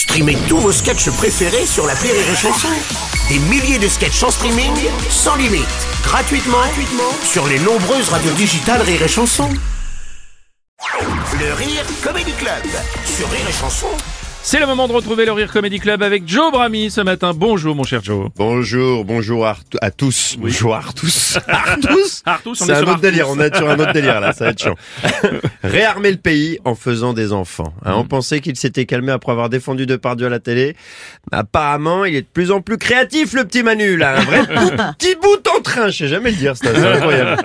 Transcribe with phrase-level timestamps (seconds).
[0.00, 2.68] Streamez tous vos sketchs préférés sur la Rire et Chanson.
[3.28, 4.72] Des milliers de sketchs en streaming,
[5.10, 5.66] sans limite,
[6.02, 9.50] gratuitement, gratuitement sur les nombreuses radios digitales Rire et Chanson.
[11.38, 12.64] Le Rire Comedy Club
[13.04, 13.88] sur Rire et Chanson.
[14.42, 17.32] C'est le moment de retrouver le Rire Comedy Club avec Joe Brami ce matin.
[17.36, 18.30] Bonjour mon cher Joe.
[18.36, 20.36] Bonjour, bonjour à, à tous.
[20.40, 21.38] Bonjour à tous.
[21.46, 22.22] À tous.
[22.24, 23.02] Artus, on C'est est un sur autre Artus.
[23.02, 24.74] délire, on est sur un autre délire là, ça va être chiant.
[25.62, 27.72] Réarmer le pays en faisant des enfants.
[27.84, 30.74] Hein, On pensait qu'il s'était calmé après avoir défendu Depardieu à la télé.
[31.30, 34.40] Apparemment, il est de plus en plus créatif le petit Manu là, un vrai
[34.98, 37.36] petit bout en train, je sais jamais le dire, ça, c'est incroyable.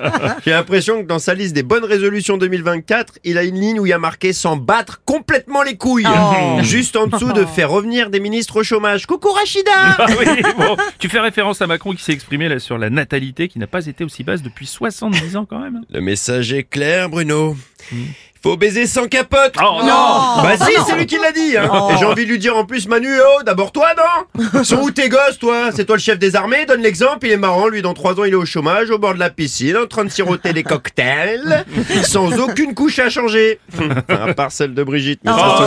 [0.46, 3.86] J'ai l'impression que dans sa liste des bonnes résolutions 2024, il a une ligne où
[3.86, 6.08] il y a marqué s'en battre complètement les couilles.
[6.62, 9.06] Juste en dessous de faire revenir des ministres au chômage.
[9.06, 12.78] Coucou Rachida Ah oui, bon, tu fais référence à Macron qui s'est exprimé là sur
[12.78, 15.82] la natalité qui n'a pas été aussi basse depuis 70 ans quand même.
[15.90, 17.56] Le message est clair, Bruno.
[18.46, 19.56] Faut baiser sans capote.
[19.60, 21.58] Oh non Bah si, c'est lui qui l'a dit.
[21.58, 21.68] Hein.
[21.92, 24.64] Et j'ai envie de lui dire en plus, Manu, oh, d'abord toi, non?
[24.64, 25.72] Sont où tes gosses, toi?
[25.74, 27.26] C'est toi le chef des armées, donne l'exemple.
[27.26, 29.32] Il est marrant, lui, dans trois ans, il est au chômage, au bord de la
[29.32, 31.66] piscine, en train de siroter des cocktails,
[32.04, 33.60] sans aucune couche à changer.
[34.10, 35.22] à part celle de Brigitte.
[35.26, 35.58] Mais ça.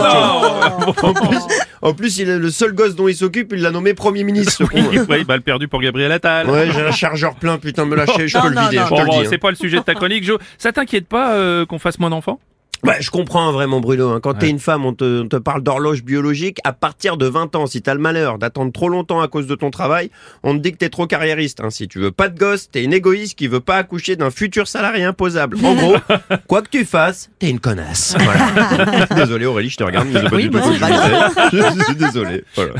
[0.87, 1.39] Oh non En plus,
[1.81, 4.63] en plus, il est le seul gosse dont il s'occupe, il l'a nommé Premier ministre.
[4.73, 6.49] Oui, oui, balle perdue pour Gabriel Attal.
[6.49, 9.19] Ouais, j'ai un chargeur plein, putain, me lâcher, je peux le vider, Bon, le bon,
[9.19, 9.25] hein.
[9.29, 10.39] c'est pas le sujet de ta chronique, Joe.
[10.57, 12.39] Ça t'inquiète pas euh, qu'on fasse moins d'enfants?
[12.83, 14.09] Ouais, je comprends vraiment Bruno.
[14.09, 14.19] hein.
[14.21, 16.59] Quand t'es une femme, on te, on te parle d'horloge biologique.
[16.63, 19.55] À partir de 20 ans, si t'as le malheur d'attendre trop longtemps à cause de
[19.55, 20.09] ton travail,
[20.43, 21.59] on te dit que t'es trop carriériste.
[21.61, 21.69] hein.
[21.69, 24.67] Si tu veux pas de gosse, t'es une égoïste qui veut pas accoucher d'un futur
[24.67, 25.57] salarié imposable.
[25.63, 25.95] En gros,
[26.47, 28.15] quoi que tu fasses, t'es une connasse.
[28.19, 29.05] Voilà.
[29.15, 31.69] désolé Aurélie, je te regarde, mais c'est pas du tout je disais.
[31.79, 32.43] Je suis désolé.
[32.55, 32.73] Voilà.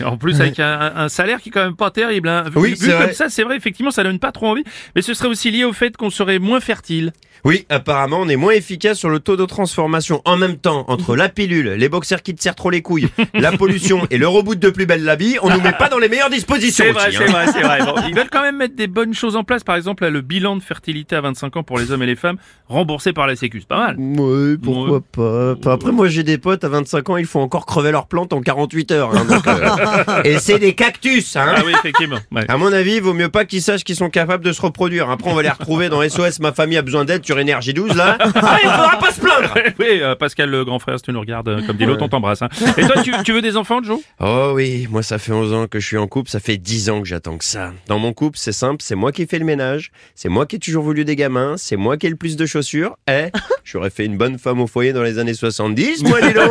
[0.04, 2.28] En plus, avec un, un- salaire qui est quand même pas terrible.
[2.28, 2.44] Hein.
[2.44, 3.12] Vu, Oui, vu c'est comme vrai.
[3.12, 4.64] ça, c'est vrai, effectivement, ça donne pas trop envie.
[4.96, 7.12] Mais ce serait aussi lié au fait qu'on serait moins fertile.
[7.44, 10.22] Oui, apparemment, on est moins efficace sur le taux de transformation.
[10.24, 13.52] En même temps, entre la pilule, les boxers qui te serrent trop les couilles, la
[13.52, 16.08] pollution et le reboot de plus belle la vie, on nous met pas dans les
[16.08, 16.84] meilleures dispositions.
[16.86, 17.26] C'est vrai, c'est hein.
[17.26, 17.80] vrai, c'est vrai.
[17.84, 19.62] Bon, ils veulent quand même mettre des bonnes choses en place.
[19.62, 22.16] Par exemple, là, le bilan de fertilité à 25 ans pour les hommes et les
[22.16, 22.38] femmes,
[22.68, 23.60] remboursé par la Sécu.
[23.60, 23.96] C'est pas mal.
[23.98, 25.54] Ouais, pourquoi pas.
[25.72, 28.40] Après, moi, j'ai des potes à 25 ans, ils font encore crever leurs plantes en
[28.40, 29.14] 48 heures.
[29.14, 29.68] hein, donc, euh,
[30.24, 31.54] Et c'est des cactus, hein.
[31.56, 32.18] Ah oui, effectivement.
[32.32, 32.44] Ouais.
[32.48, 35.10] À mon avis, il vaut mieux pas qu'ils sachent qu'ils sont capables de se reproduire.
[35.10, 37.94] Après, on va les retrouver dans SOS Ma famille a besoin d'aide sur Énergie 12,
[37.96, 38.18] là.
[38.34, 39.54] Ah, il faudra pas se plaindre.
[39.78, 42.08] Oui, euh, Pascal, le grand frère, si tu nous regardes, euh, comme dit l'autre, on
[42.08, 42.42] t'embrasse.
[42.42, 42.48] hein.
[42.76, 44.00] Et toi, tu, tu veux des enfants, Joe?
[44.20, 46.90] Oh oui, moi ça fait 11 ans que je suis en couple, ça fait 10
[46.90, 47.72] ans que j'attends que ça.
[47.88, 50.58] Dans mon couple, c'est simple, c'est moi qui fais le ménage, c'est moi qui ai
[50.58, 52.96] toujours voulu des gamins, c'est moi qui ai le plus de chaussures.
[53.10, 53.26] Eh,
[53.64, 56.50] j'aurais fait une bonne femme au foyer dans les années 70, moi dis donc.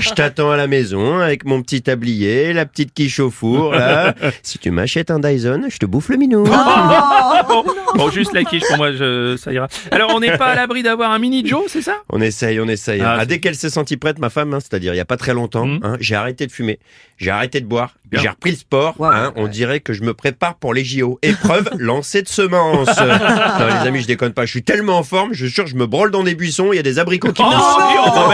[0.00, 4.14] Je t'attends à la maison avec mon petit tablier, la petite quiche au four, là.
[4.42, 6.44] Si tu m'achètes un Dyson, je te bouffe le minou.
[7.48, 7.64] bon,
[7.96, 9.68] bon, juste la quiche, pour moi, je, ça ira.
[9.90, 11.96] Alors, on n'est pas à l'abri d'avoir un mini Joe, c'est ça?
[12.10, 13.00] On essaye, on essaye.
[13.00, 15.16] Ah, Ah, dès qu'elle s'est sentie prête, ma femme, hein, c'est-à-dire il y a pas
[15.16, 15.80] très longtemps, Mhm.
[15.82, 16.78] hein, j'ai arrêté de fumer,
[17.16, 17.94] j'ai arrêté de boire.
[18.12, 18.94] J'ai repris le sport.
[19.00, 21.18] hein, on dirait que je me prépare pour les JO.
[21.22, 22.88] Épreuve lancée de semences.
[22.98, 24.44] non les amis, je déconne pas.
[24.46, 26.72] Je suis tellement en forme, je suis sûr, je me brôle dans des buissons.
[26.72, 27.64] Il y a des abricots qui Oh, poussent.
[28.06, 28.28] oh,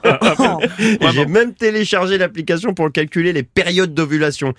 [1.00, 1.12] Vraiment.
[1.12, 4.54] J'ai même téléchargé l'application pour calculer les périodes d'ovulation.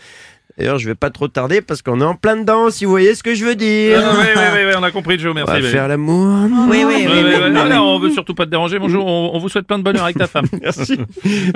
[0.58, 3.14] D'ailleurs, je vais pas trop tarder parce qu'on est en plein dedans, si vous voyez
[3.14, 4.02] ce que je veux dire.
[4.04, 5.52] Ah, oui, oui, oui, oui, on a compris, Joe, On merci.
[5.54, 5.68] va oui.
[5.72, 6.50] faire l'amour.
[6.70, 7.24] Oui, oui, oui.
[7.24, 8.80] ouais, non, non, on veut surtout pas te déranger.
[8.80, 10.48] Bonjour, on, on vous souhaite plein de bonheur avec ta femme.
[10.62, 10.98] Merci.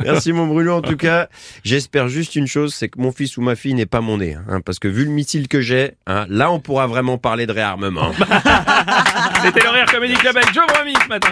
[0.04, 0.74] Merci mon Bruno.
[0.76, 1.28] En tout cas,
[1.64, 4.36] j'espère juste une chose, c'est que mon fils ou ma fille n'est pas mon nez.
[4.50, 7.52] hein, parce que vu le missile que j'ai, hein, là on pourra vraiment parler de
[7.54, 8.12] réarmement.
[9.44, 11.32] C'était le Rire Comedy Club avec Joe Brami ce matin.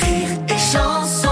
[0.00, 1.23] Rire et chanson